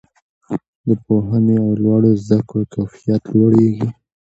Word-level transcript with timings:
د 0.87 0.89
پوهنې 1.05 1.55
او 1.63 1.69
لوړو 1.83 2.11
زده 2.23 2.39
کړو 2.49 2.63
کیفیت 2.73 3.23
لوړیږي. 3.33 3.87